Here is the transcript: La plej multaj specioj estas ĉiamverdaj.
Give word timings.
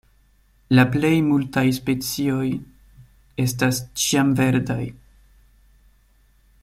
La 0.77 0.85
plej 0.93 1.11
multaj 1.25 1.65
specioj 1.79 2.47
estas 3.45 3.83
ĉiamverdaj. 4.05 4.81